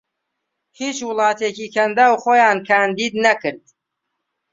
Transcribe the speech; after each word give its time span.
هیچ 0.79 0.97
وڵاتێکی 1.09 1.67
کەنداو 1.75 2.19
خۆیان 2.23 2.57
کاندید 2.69 3.13
نەکرد 3.25 3.63